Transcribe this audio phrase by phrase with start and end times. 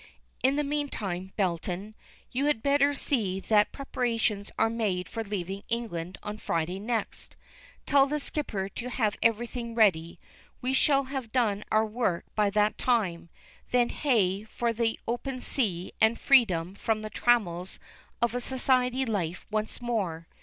[0.41, 1.93] In the meantime, Belton,
[2.31, 7.35] you had better see that preparations are made for leaving England on Friday next.
[7.85, 10.19] Tell the skipper to have everything ready.
[10.59, 13.29] We shall have done our work by that time;
[13.69, 17.77] then hey for the open sea and freedom from the trammels
[18.23, 20.25] of a society life once more.